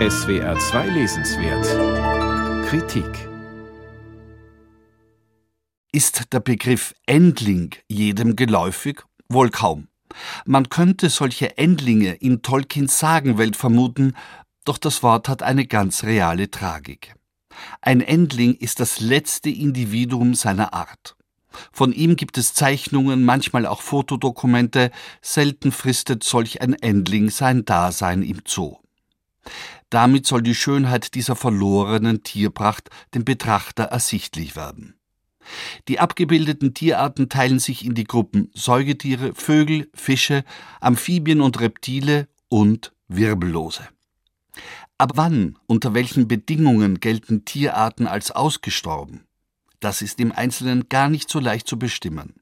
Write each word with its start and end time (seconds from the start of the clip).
SWR 0.00 0.58
2 0.58 0.88
Lesenswert 0.88 2.66
Kritik 2.66 3.28
Ist 5.92 6.32
der 6.32 6.40
Begriff 6.40 6.96
Endling 7.06 7.70
jedem 7.86 8.34
geläufig? 8.34 9.04
Wohl 9.28 9.50
kaum. 9.50 9.86
Man 10.46 10.68
könnte 10.68 11.10
solche 11.10 11.58
Endlinge 11.58 12.12
in 12.14 12.42
Tolkiens 12.42 12.98
Sagenwelt 12.98 13.54
vermuten, 13.54 14.16
doch 14.64 14.78
das 14.78 15.04
Wort 15.04 15.28
hat 15.28 15.44
eine 15.44 15.64
ganz 15.64 16.02
reale 16.02 16.50
Tragik. 16.50 17.14
Ein 17.80 18.00
Endling 18.00 18.56
ist 18.56 18.80
das 18.80 18.98
letzte 18.98 19.50
Individuum 19.50 20.34
seiner 20.34 20.74
Art. 20.74 21.14
Von 21.72 21.92
ihm 21.92 22.16
gibt 22.16 22.36
es 22.36 22.52
Zeichnungen, 22.52 23.24
manchmal 23.24 23.64
auch 23.64 23.80
Fotodokumente, 23.80 24.90
selten 25.22 25.70
fristet 25.70 26.24
solch 26.24 26.60
ein 26.62 26.74
Endling 26.74 27.30
sein 27.30 27.64
Dasein 27.64 28.24
im 28.24 28.40
Zoo. 28.44 28.78
Damit 29.90 30.26
soll 30.26 30.42
die 30.42 30.54
Schönheit 30.54 31.14
dieser 31.14 31.36
verlorenen 31.36 32.22
Tierpracht 32.22 32.90
dem 33.14 33.24
Betrachter 33.24 33.84
ersichtlich 33.84 34.56
werden. 34.56 34.94
Die 35.88 36.00
abgebildeten 36.00 36.74
Tierarten 36.74 37.28
teilen 37.28 37.58
sich 37.58 37.84
in 37.84 37.94
die 37.94 38.04
Gruppen 38.04 38.50
Säugetiere, 38.54 39.34
Vögel, 39.34 39.88
Fische, 39.94 40.44
Amphibien 40.80 41.40
und 41.40 41.60
Reptile 41.60 42.28
und 42.48 42.92
Wirbellose. 43.08 43.88
Ab 44.96 45.12
wann, 45.16 45.58
unter 45.66 45.92
welchen 45.92 46.28
Bedingungen 46.28 47.00
gelten 47.00 47.44
Tierarten 47.44 48.06
als 48.06 48.30
ausgestorben? 48.30 49.24
Das 49.80 50.02
ist 50.02 50.20
im 50.20 50.32
Einzelnen 50.32 50.88
gar 50.88 51.08
nicht 51.08 51.28
so 51.28 51.40
leicht 51.40 51.68
zu 51.68 51.78
bestimmen. 51.78 52.34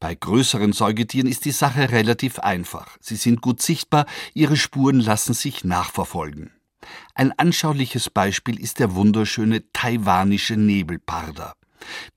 Bei 0.00 0.14
größeren 0.14 0.72
Säugetieren 0.72 1.26
ist 1.26 1.44
die 1.44 1.50
Sache 1.52 1.90
relativ 1.90 2.38
einfach. 2.38 2.96
Sie 3.00 3.16
sind 3.16 3.40
gut 3.40 3.62
sichtbar, 3.62 4.06
ihre 4.34 4.56
Spuren 4.56 5.00
lassen 5.00 5.34
sich 5.34 5.64
nachverfolgen. 5.64 6.52
Ein 7.14 7.32
anschauliches 7.38 8.10
Beispiel 8.10 8.58
ist 8.60 8.78
der 8.78 8.94
wunderschöne 8.94 9.70
taiwanische 9.72 10.56
Nebelparder. 10.56 11.54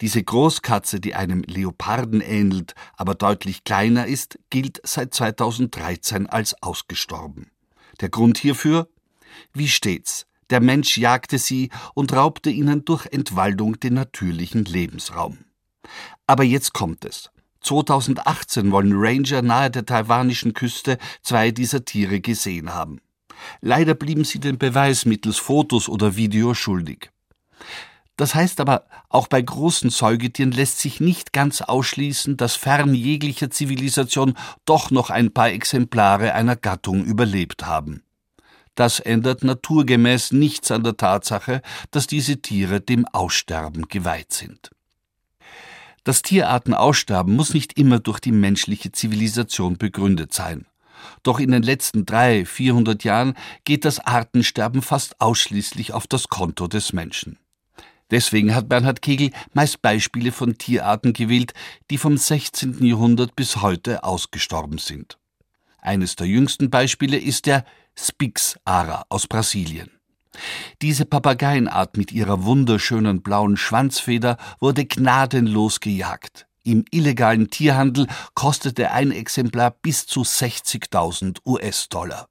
Diese 0.02 0.24
Großkatze, 0.24 1.00
die 1.00 1.16
einem 1.16 1.42
Leoparden 1.44 2.22
ähnelt, 2.22 2.76
aber 2.96 3.16
deutlich 3.16 3.64
kleiner 3.64 4.06
ist, 4.06 4.40
gilt 4.50 4.80
seit 4.84 5.14
2013 5.14 6.28
als 6.28 6.62
ausgestorben. 6.62 7.52
Der 8.02 8.10
Grund 8.10 8.38
hierfür? 8.38 8.90
Wie 9.54 9.68
stets, 9.68 10.28
der 10.50 10.62
Mensch 10.62 10.98
jagte 10.98 11.40
sie 11.40 11.70
und 11.94 12.14
raubte 12.14 12.50
ihnen 12.50 12.86
durch 12.86 13.08
Entwaldung 13.08 13.80
den 13.80 13.96
natürlichen 13.96 14.66
Lebensraum. 14.66 15.46
Aber 16.28 16.44
jetzt 16.44 16.74
kommt 16.74 17.06
es. 17.06 17.32
2018 17.66 18.72
wollen 18.72 18.94
Ranger 18.96 19.42
nahe 19.42 19.72
der 19.72 19.86
taiwanischen 19.86 20.54
Küste 20.54 20.98
zwei 21.22 21.52
dieser 21.52 21.84
Tiere 21.84 22.22
gesehen 22.22 22.74
haben. 22.74 23.02
Leider 23.62 23.94
blieben 23.94 24.24
sie 24.24 24.40
den 24.40 24.58
Beweis 24.58 25.06
mittels 25.06 25.38
Fotos 25.38 25.90
oder 25.90 26.16
Video 26.16 26.54
schuldig. 26.54 27.12
Das 28.18 28.34
heißt 28.34 28.62
aber, 28.62 28.86
auch 29.10 29.28
bei 29.28 29.42
großen 29.42 29.90
Säugetieren 29.90 30.52
lässt 30.52 30.80
sich 30.80 31.02
nicht 31.02 31.34
ganz 31.34 31.62
ausschließen, 31.62 32.38
dass 32.38 32.56
fern 32.56 32.94
jeglicher 32.94 33.50
Zivilisation 33.50 34.38
doch 34.64 34.90
noch 34.90 35.10
ein 35.10 35.34
paar 35.34 35.50
Exemplare 35.50 36.34
einer 36.34 36.56
Gattung 36.56 37.04
überlebt 37.04 37.66
haben. 37.66 38.04
Das 38.76 39.00
ändert 39.00 39.44
naturgemäß 39.44 40.32
nichts 40.32 40.72
an 40.72 40.84
der 40.84 40.98
Tatsache, 40.98 41.62
dass 41.92 42.08
diese 42.08 42.42
Tiere 42.42 42.80
dem 42.80 43.06
Aussterben 43.06 43.88
geweiht 43.88 44.34
sind. 44.34 44.70
Das 46.06 46.22
Tierartenaussterben 46.22 47.36
muss 47.36 47.56
nicht 47.56 47.80
immer 47.80 48.00
durch 48.00 48.20
die 48.20 48.32
menschliche 48.32 48.92
Zivilisation 48.92 49.78
begründet 49.78 50.34
sein. 50.34 50.68
Doch 51.24 51.40
in 51.40 51.50
den 51.50 51.64
letzten 51.64 52.06
drei, 52.06 52.46
vierhundert 52.46 53.04
Jahren 53.04 53.34
geht 53.64 53.86
das 53.86 54.00
Artensterben 54.00 54.84
fast 54.84 55.20
ausschließlich 55.20 55.94
auf 55.94 56.06
das 56.06 56.28
Konto 56.28 56.68
des 56.68 56.94
Menschen. 56.94 57.40
Deswegen 58.12 58.54
hat 58.54 58.70
Bernhard 58.70 59.02
Kegel 59.02 59.32
meist 59.54 59.82
Beispiele 59.82 60.32
von 60.32 60.60
Tierarten 60.60 61.12
gewählt, 61.14 61.54
die 61.90 61.98
vom 61.98 62.18
16. 62.18 62.86
Jahrhundert 62.86 63.36
bis 63.36 63.64
heute 63.64 64.04
ausgestorben 64.04 64.78
sind. 64.78 65.18
Eines 65.80 66.16
der 66.16 66.28
jüngsten 66.28 66.70
Beispiele 66.70 67.18
ist 67.18 67.48
der 67.48 67.66
Spix 67.96 68.60
ara 68.64 69.06
aus 69.10 69.26
Brasilien. 69.26 69.95
Diese 70.82 71.06
Papageienart 71.06 71.98
mit 71.98 72.12
ihrer 72.12 72.44
wunderschönen 72.44 73.22
blauen 73.22 73.58
Schwanzfeder 73.58 74.38
wurde 74.60 74.86
gnadenlos 74.86 75.80
gejagt. 75.80 76.48
Im 76.64 76.84
illegalen 76.90 77.50
Tierhandel 77.50 78.08
kostete 78.34 78.92
ein 78.92 79.12
Exemplar 79.12 79.72
bis 79.72 80.08
zu 80.08 80.22
60.000 80.22 81.40
US-Dollar. 81.46 82.28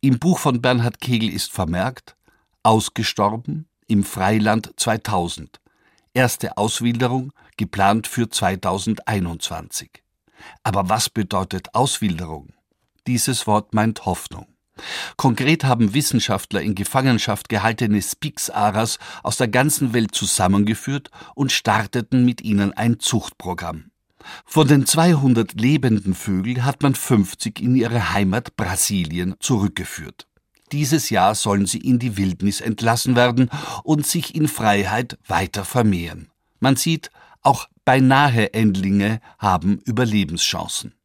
Im 0.00 0.18
Buch 0.18 0.38
von 0.38 0.60
Bernhard 0.60 1.00
Kegel 1.00 1.32
ist 1.32 1.52
vermerkt, 1.52 2.16
ausgestorben 2.62 3.68
im 3.86 4.04
Freiland 4.04 4.72
2000. 4.76 5.60
Erste 6.14 6.56
Auswilderung 6.56 7.32
geplant 7.56 8.06
für 8.06 8.28
2021. 8.28 10.02
Aber 10.62 10.88
was 10.88 11.08
bedeutet 11.08 11.74
Auswilderung? 11.74 12.52
Dieses 13.06 13.46
Wort 13.46 13.72
meint 13.74 14.04
Hoffnung. 14.04 14.46
Konkret 15.16 15.64
haben 15.64 15.94
Wissenschaftler 15.94 16.62
in 16.62 16.74
Gefangenschaft 16.74 17.48
gehaltene 17.48 18.02
Spix-Aras 18.02 18.98
aus 19.22 19.36
der 19.36 19.48
ganzen 19.48 19.92
Welt 19.92 20.14
zusammengeführt 20.14 21.10
und 21.34 21.52
starteten 21.52 22.24
mit 22.24 22.42
ihnen 22.42 22.72
ein 22.72 23.00
Zuchtprogramm. 23.00 23.90
Von 24.44 24.68
den 24.68 24.86
200 24.86 25.60
lebenden 25.60 26.14
Vögeln 26.14 26.64
hat 26.64 26.82
man 26.82 26.94
50 26.94 27.60
in 27.60 27.76
ihre 27.76 28.12
Heimat 28.12 28.56
Brasilien 28.56 29.36
zurückgeführt. 29.40 30.26
Dieses 30.72 31.08
Jahr 31.08 31.34
sollen 31.34 31.66
sie 31.66 31.78
in 31.78 31.98
die 31.98 32.16
Wildnis 32.16 32.60
entlassen 32.60 33.16
werden 33.16 33.50
und 33.84 34.06
sich 34.06 34.34
in 34.34 34.48
Freiheit 34.48 35.18
weiter 35.26 35.64
vermehren. 35.64 36.30
Man 36.60 36.76
sieht, 36.76 37.10
auch 37.42 37.68
beinahe 37.84 38.52
Endlinge 38.52 39.20
haben 39.38 39.78
Überlebenschancen. 39.78 40.97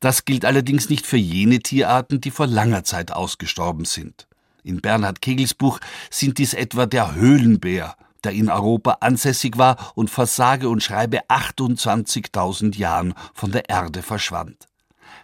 Das 0.00 0.24
gilt 0.24 0.44
allerdings 0.44 0.88
nicht 0.88 1.06
für 1.06 1.16
jene 1.16 1.60
Tierarten, 1.60 2.20
die 2.20 2.30
vor 2.30 2.46
langer 2.46 2.84
Zeit 2.84 3.12
ausgestorben 3.12 3.84
sind. 3.84 4.26
In 4.62 4.80
Bernhard 4.80 5.22
Kegels 5.22 5.54
Buch 5.54 5.80
sind 6.10 6.38
dies 6.38 6.54
etwa 6.54 6.86
der 6.86 7.14
Höhlenbär, 7.14 7.96
der 8.24 8.32
in 8.32 8.50
Europa 8.50 8.98
ansässig 9.00 9.56
war 9.56 9.92
und 9.94 10.10
vor 10.10 10.26
sage 10.26 10.68
und 10.68 10.82
schreibe 10.82 11.20
28.000 11.28 12.76
Jahren 12.76 13.14
von 13.34 13.52
der 13.52 13.68
Erde 13.68 14.02
verschwand. 14.02 14.66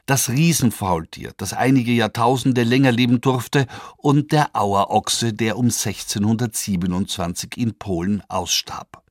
Das 0.06 0.28
Riesenfaultier, 0.28 1.32
das 1.36 1.54
einige 1.54 1.92
Jahrtausende 1.92 2.62
länger 2.62 2.92
leben 2.92 3.20
durfte, 3.20 3.66
und 3.96 4.32
der 4.32 4.54
Auerochse, 4.54 5.32
der 5.32 5.56
um 5.56 5.66
1627 5.66 7.56
in 7.56 7.74
Polen 7.78 8.22
ausstarb. 8.28 9.03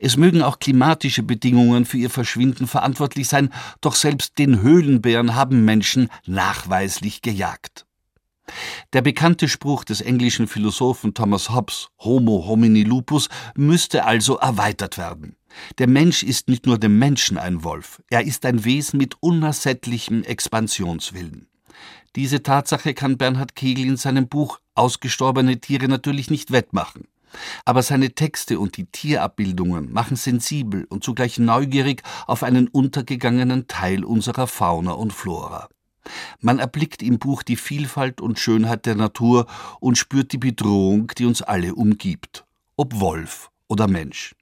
Es 0.00 0.16
mögen 0.16 0.42
auch 0.42 0.58
klimatische 0.58 1.22
Bedingungen 1.22 1.84
für 1.84 1.98
ihr 1.98 2.10
Verschwinden 2.10 2.66
verantwortlich 2.66 3.28
sein, 3.28 3.52
doch 3.80 3.94
selbst 3.94 4.38
den 4.38 4.62
Höhlenbären 4.62 5.34
haben 5.34 5.64
Menschen 5.64 6.08
nachweislich 6.26 7.22
gejagt. 7.22 7.86
Der 8.92 9.02
bekannte 9.02 9.48
Spruch 9.48 9.84
des 9.84 10.00
englischen 10.00 10.48
Philosophen 10.48 11.14
Thomas 11.14 11.50
Hobbes 11.50 11.88
Homo 12.00 12.46
homini 12.46 12.82
lupus 12.82 13.28
müsste 13.54 14.04
also 14.04 14.38
erweitert 14.38 14.98
werden. 14.98 15.36
Der 15.78 15.88
Mensch 15.88 16.22
ist 16.22 16.48
nicht 16.48 16.66
nur 16.66 16.78
dem 16.78 16.98
Menschen 16.98 17.38
ein 17.38 17.64
Wolf, 17.64 18.02
er 18.08 18.24
ist 18.24 18.44
ein 18.46 18.64
Wesen 18.64 18.98
mit 18.98 19.16
unersättlichem 19.20 20.22
Expansionswillen. 20.24 21.48
Diese 22.16 22.42
Tatsache 22.42 22.94
kann 22.94 23.18
Bernhard 23.18 23.54
Kegel 23.54 23.86
in 23.86 23.96
seinem 23.96 24.28
Buch 24.28 24.60
Ausgestorbene 24.74 25.60
Tiere 25.60 25.86
natürlich 25.86 26.30
nicht 26.30 26.50
wettmachen. 26.50 27.06
Aber 27.64 27.82
seine 27.82 28.14
Texte 28.14 28.58
und 28.58 28.76
die 28.76 28.86
Tierabbildungen 28.86 29.92
machen 29.92 30.16
sensibel 30.16 30.84
und 30.88 31.04
zugleich 31.04 31.38
neugierig 31.38 32.02
auf 32.26 32.42
einen 32.42 32.68
untergegangenen 32.68 33.68
Teil 33.68 34.04
unserer 34.04 34.46
Fauna 34.46 34.92
und 34.92 35.12
Flora. 35.12 35.68
Man 36.40 36.58
erblickt 36.58 37.02
im 37.02 37.18
Buch 37.18 37.42
die 37.42 37.56
Vielfalt 37.56 38.20
und 38.20 38.38
Schönheit 38.38 38.86
der 38.86 38.94
Natur 38.94 39.46
und 39.80 39.98
spürt 39.98 40.32
die 40.32 40.38
Bedrohung, 40.38 41.08
die 41.18 41.26
uns 41.26 41.42
alle 41.42 41.74
umgibt, 41.74 42.44
ob 42.76 42.98
Wolf 43.00 43.50
oder 43.68 43.86
Mensch. 43.86 44.34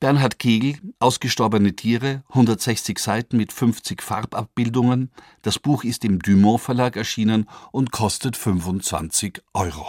Bernhard 0.00 0.40
Kegel, 0.40 0.80
Ausgestorbene 0.98 1.76
Tiere, 1.76 2.24
160 2.30 2.98
Seiten 2.98 3.36
mit 3.36 3.52
50 3.52 4.02
Farbabbildungen. 4.02 5.12
Das 5.42 5.60
Buch 5.60 5.84
ist 5.84 6.04
im 6.04 6.18
Dumont 6.18 6.60
Verlag 6.60 6.96
erschienen 6.96 7.48
und 7.70 7.92
kostet 7.92 8.36
25 8.36 9.42
Euro. 9.54 9.86